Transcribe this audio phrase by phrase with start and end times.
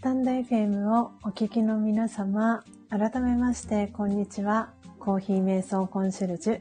[0.00, 4.72] スタンド FM をお聞きの皆様、改めましてこんにちは。
[4.98, 6.60] コーヒー瞑想コンシェルジュ、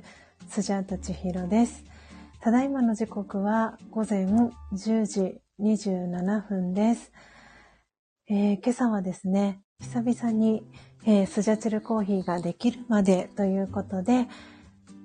[0.50, 1.86] スジャータチヒロです。
[2.42, 7.14] ただいまの時刻は午前10時27分です。
[8.30, 10.64] えー、今朝はですね、久々に、
[11.06, 14.28] えー、スジャチルコーヒーができるまでということで、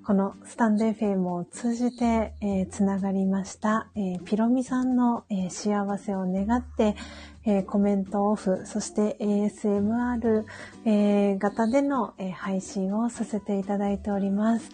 [0.05, 6.95] このスタンド FM を通じて、えー、つながりました、えー、ピロミさんの、えー、幸せを願って、
[7.43, 10.45] え、コメントオフ、そして ASMR、
[10.85, 14.69] え、型での、え、配信をさせていただいております。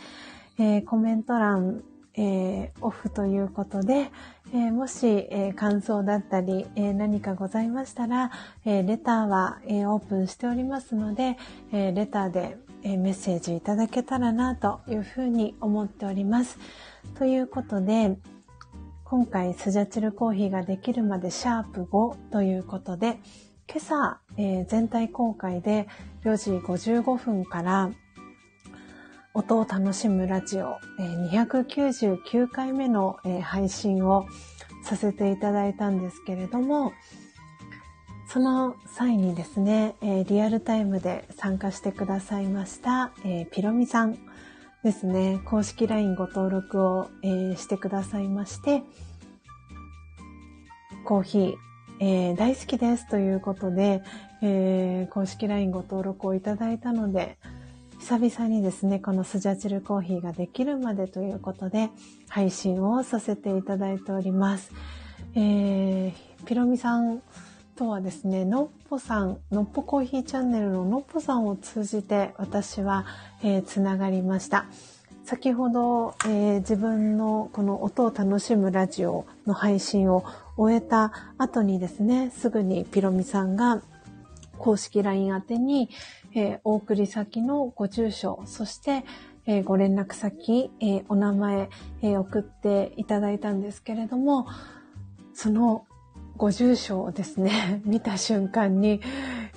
[0.60, 1.82] え、コメント欄、
[2.16, 4.12] え、オフということで、
[4.54, 8.32] え、もし、え、感想だったり、え、何かございましたら、
[8.66, 11.38] えレターは、えオープンしておりますので、
[11.72, 16.58] えレターで、えメッセージいただけたらなというふうに思っております。
[17.16, 18.18] ということで、
[19.04, 23.20] 今回スジャチルコーヒーができるまでシャープ5ということで、
[23.68, 25.88] 今朝、えー、全体公開で
[26.24, 27.92] 4時55分から
[29.34, 34.26] 音を楽しむラジオ、え、299回目の、え、配信を
[34.84, 36.92] させていただいたんですけれども、
[38.32, 44.18] その際にですね、えー、リアルタイムで参加してくださいました、えー、ピロミさん
[44.86, 48.84] ですね、公式 LINE ご登録を、えー、してくださいまして、
[51.04, 51.56] コーヒー、
[52.00, 54.02] え大好きですということで、
[54.42, 57.38] え公式 LINE ご登録をいただいたので、
[58.00, 61.90] 久々にですね、このスジャチルコーヒーができるまでということで、
[62.30, 64.72] 配信をさせていただいております。
[65.36, 67.22] えー、ピロミさん、
[67.76, 73.06] とはですね、のっぽさん、のっぽコーヒーチャンネルののっぽさんを通じて私は、
[73.44, 74.66] えー、つながりました。
[75.24, 80.26] 先ほど、えー、自分のこの音を楽しむラジオの配信を
[80.58, 83.82] 終えた後にですね、すぐにピロミさんが
[84.58, 85.90] 公式 LINE 宛てに、
[86.34, 89.06] えー、お送り先のご住所、そして、
[89.46, 91.70] えー、ご連絡先、えー、お名前、
[92.02, 94.48] え送っていただいたんですけれども、
[95.34, 95.86] その
[96.42, 99.00] ご住所をですね、 見た瞬間に、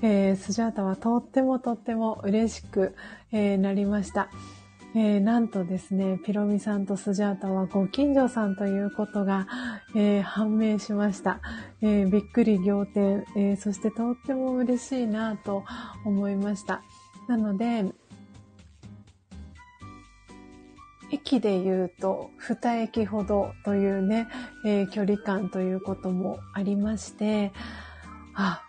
[0.03, 2.95] えー、スジャータはとってもとっても嬉しく、
[3.33, 4.29] えー、なりました。
[4.95, 9.49] えー、なんとですね、ピロミさんとスジャータはご近所さんということが、
[9.97, 11.41] えー、判明しました。
[11.81, 15.65] えー、びっくり仰天、えそしてとっても嬉しいなと
[16.05, 16.83] 思いました。
[17.29, 17.87] なので、
[21.15, 24.29] 駅で言うと2駅ほどというね、
[24.67, 27.53] えー、距離感ということもありまして、
[28.35, 28.63] あ、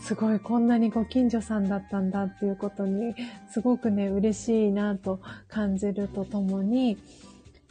[0.00, 3.14] すごいこんなにご近所さんだったんだっていうことに
[3.50, 6.98] すごくね、嬉しいなと感じるとともに、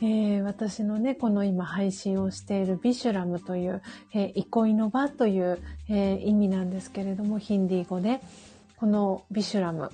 [0.01, 3.81] えー、私のね、この今配信をしているビシュラムという、
[4.13, 8.21] えー、憩いの場という、えー、意味なんですけれども、ヒンディー語で、
[8.77, 9.91] このビシュラム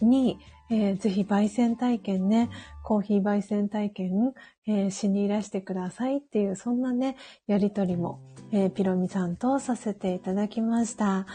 [0.00, 2.50] に、えー、ぜひ焙煎体験ね、
[2.82, 4.34] コーヒー焙煎体験、
[4.66, 8.20] えー、しにいらしてくださいっていう、そんなね、やりとりも、
[8.52, 11.26] えー、ピロミさんとさせていただきました。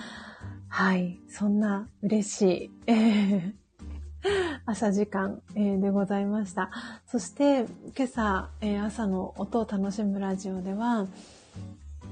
[0.67, 1.20] はい。
[1.30, 2.72] そんな嬉しい、
[4.65, 6.70] 朝時間、えー、でございました。
[7.08, 7.65] そして、
[7.98, 11.08] 今朝、えー、朝の音を楽しむラジオでは、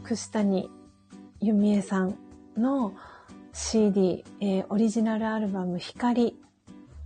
[0.03, 0.69] 串谷
[1.41, 2.15] 由美恵さん
[2.57, 2.93] の
[3.53, 6.37] CD、えー、オリジナルアルバム光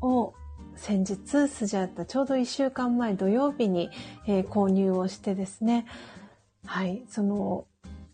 [0.03, 0.33] を
[0.75, 3.89] 先日スジャータちょうど1週間前土曜日に、
[4.27, 5.85] えー、購入をしてですね。
[6.65, 7.03] はい。
[7.09, 7.65] その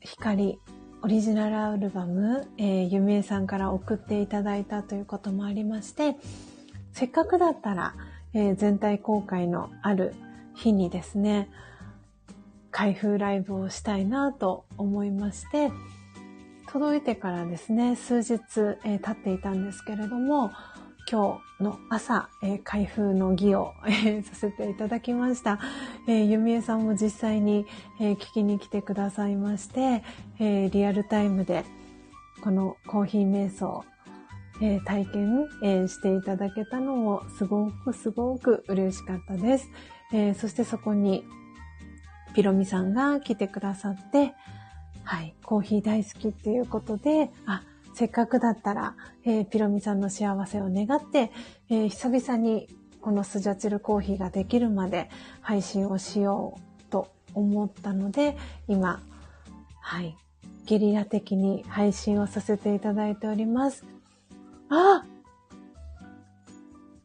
[0.01, 0.59] 光
[1.01, 6.17] オリジナルアルバム、えー、ゆめいさんから送っていただいたということもありまして
[6.91, 7.95] せっかくだったら、
[8.33, 10.13] えー、全体公開のある
[10.55, 11.49] 日にですね
[12.71, 15.71] 開封ライブをしたいなと思いまして
[16.67, 18.37] 届いてからですね数日、
[18.83, 20.51] えー、経っていたんですけれども
[21.11, 25.59] 今日の朝、えー、開封の儀を、えー、させていただきました。
[26.07, 27.65] えー、ゆみえさんも実際に、
[27.99, 30.03] えー、聞きに来てくださいまして、
[30.37, 31.65] えー、リアルタイムで
[32.43, 33.83] このコーヒー瞑想、
[34.61, 39.71] えー、体験、えー、していただけたのもすごくすごく嬉しかったです。
[40.13, 41.25] えー、そしてそこに
[42.35, 44.35] ピロミさんが来てくださって、
[45.03, 51.31] はい、コーヒー大好きっていうことで、あ、せっかくだったら、えー、ピロミさんの幸せを願って、
[51.69, 52.67] えー、久々に
[53.01, 55.09] このスジャチルコーヒーができるまで
[55.41, 59.01] 配信をしようと思ったので、今、
[59.81, 60.15] はい、
[60.65, 63.85] ゲリラ的に配信をさせていただいております。
[64.69, 65.03] あ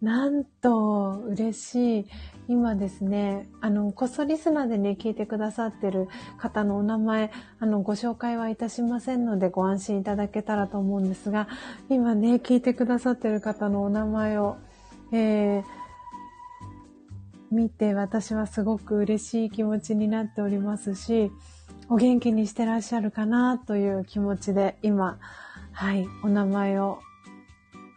[0.05, 2.07] なんと、嬉しい。
[2.47, 11.49] 今ですね、あの、こっそリスナーでね、聞いてくださってる方のお名前、あの、ご紹介はいたしませんので、ご安心いただけたらと思うんですが、
[11.88, 14.59] 今ね、聞いてくださってる方のお名前を、
[15.11, 15.64] えー、
[17.51, 21.33] 見て私はすごく嬉しい気持ちになっておりますし、
[21.88, 25.19] お元気にしてらっしゃるかなという気持ちで今、
[25.73, 26.98] はい、お名前を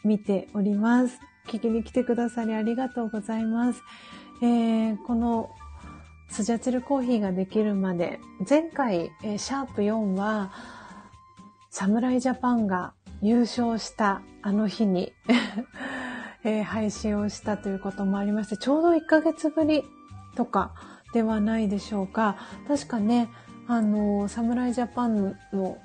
[0.06, 1.20] 見ております。
[1.48, 3.82] 聞きに来てくださりありがとうございます。
[4.42, 5.50] えー、この
[6.30, 10.52] スジャチルコーヒーができるまで、前回、えー、シャープ4は、
[11.70, 15.14] 侍ジャパンが優勝したあの日に
[16.44, 19.84] えー、配信をしたということもありまして、ちょうど1ヶ月ぶり
[20.36, 20.74] とか
[21.14, 22.36] ではないでしょうか。
[22.68, 23.30] 確かね、
[23.68, 25.78] あの、侍ジャパンの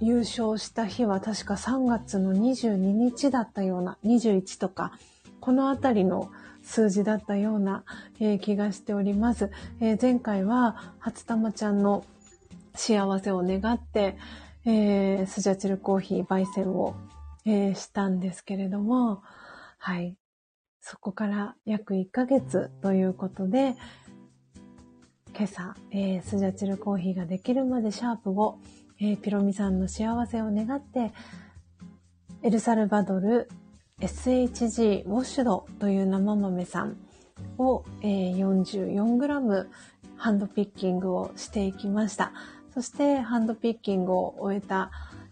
[0.00, 4.92] 優勝した日は確か3月の22日だったような、21とか、
[5.40, 6.30] このあたりの
[6.62, 7.84] 数字だったような、
[8.18, 9.50] えー、気がしております。
[9.80, 12.04] えー、前回は初玉ちゃんの
[12.74, 14.16] 幸せを願って、
[14.64, 16.94] えー、スジャチルコーヒー焙煎を、
[17.44, 19.22] えー、したんですけれども、
[19.78, 20.16] はい。
[20.80, 23.76] そこから約1ヶ月ということで、
[25.34, 28.54] 今朝、えー、スジャチルコーヒーができるまでシャープ5、
[29.00, 31.12] えー、ピロミさんの幸せを願って、
[32.42, 33.48] エルサルバドル
[34.00, 36.96] SHG ウォッシュドという生豆さん
[37.58, 39.66] を、えー、44g
[40.16, 42.32] ハンドピッキングをしていきました。
[42.74, 44.90] そしてハンドピッキングを終えた、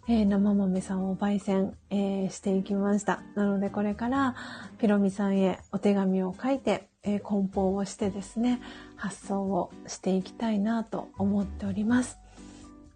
[0.09, 3.23] えー、生豆さんを焙煎、えー、していきました。
[3.35, 4.35] なのでこれから
[4.79, 8.61] ピロミさんへお手紙を書いて、えー、梱包をしてですね、
[8.97, 12.19] 発送をしていきたいなと思っております。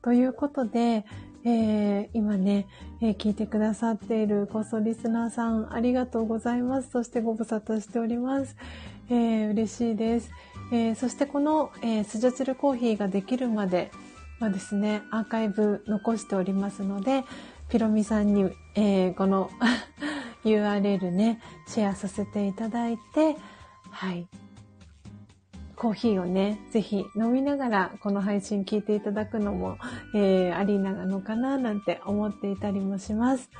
[0.03, 1.05] ということで、
[1.45, 2.67] えー、今ね、
[3.01, 6.91] えー、聞いてくださっているこそリスナーさん、ありがとうございます。
[6.91, 8.57] そしてご無沙汰しております。
[9.11, 10.31] えー、嬉しいです。
[10.73, 13.91] えそしてこの、えスジャチルコーヒーができるまで
[14.41, 17.25] はですね、アーカイブ残しておりますので、
[17.69, 19.51] ピロミさんに、えこの
[20.45, 23.37] URL ね、シェアさせていただいて、
[23.91, 24.27] はい、
[25.83, 29.79] コーヒーをね、ぜひ飲みながらこの配信聞いていただくのも、
[30.15, 33.51] えー、ありなのかななんて思っていたりもします。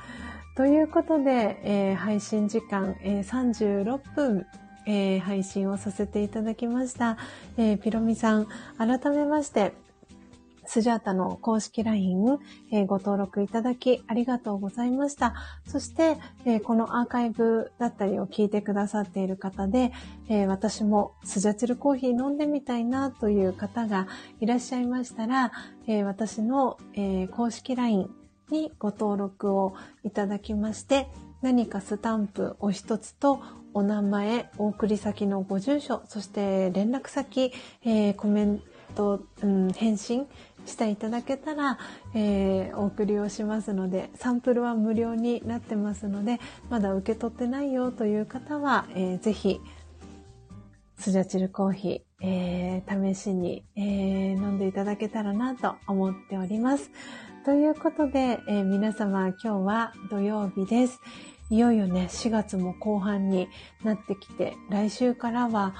[0.55, 4.47] ということで、えー、配信時間、えー、36分、
[4.85, 7.17] えー、配信をさせていただきました。
[7.57, 8.47] えー、ピロミさん、
[8.77, 9.73] 改めまして、
[10.73, 12.39] スジャータの公式 LINE、
[12.71, 15.35] えー、ご登録いただきありがとうございました。
[15.67, 19.91] そして、えー、このアーカイブだったりを聞いてくださっている方で、
[20.29, 24.07] えー、私もスジャチルコーヒー飲んでみたいなという方が
[24.41, 25.51] いらっしゃいましたら、
[25.85, 28.09] え私の、え公式 LINE
[28.49, 31.07] にご登録をいただきまして、
[31.43, 33.43] 何かスタンプを一つと
[33.75, 37.51] お名前、お送り先のご住所、そして連絡先、
[37.83, 38.61] えー、コメン
[38.93, 40.27] ト、うん、返信
[40.65, 41.77] していただけたら、
[42.13, 46.39] えー、お送りをしますので、サンプルは無料になってますので、
[46.69, 49.59] まだ受け取ってないよという方は、えー、ぜひ、
[50.97, 56.91] スジャチルコーヒー、えー、試しに、えー、飲んでいただけたらなと思っております。
[57.45, 61.01] ということで、えー、皆様今日は土曜日です。
[61.49, 63.49] いよいよね、4月も後半に
[63.83, 65.75] なってきて、来週からは、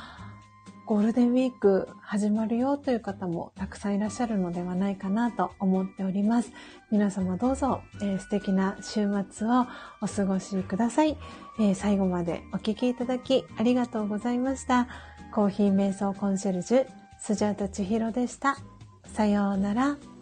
[0.94, 6.52] ゴールデンウィーク始まるよという方もたくさんいらっしゃるのではないかなと思っております。
[6.92, 9.66] 皆様どうぞ、えー、素敵な週末を
[10.02, 11.18] お過ごしください、
[11.60, 14.88] えー、最後までお聴きいただきありがとうございました。
[15.34, 16.88] コーヒー瞑想コンシェルジュ、
[17.20, 18.60] スジャータ千尋でした。
[19.16, 20.13] さようなら。